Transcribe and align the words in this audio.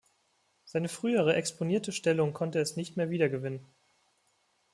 Seine 0.63 0.89
frühere 0.89 1.35
exponierte 1.35 1.91
Stellung 1.91 2.33
konnte 2.33 2.57
es 2.57 2.75
nicht 2.75 2.97
mehr 2.97 3.11
wiedergewinnen. 3.11 3.63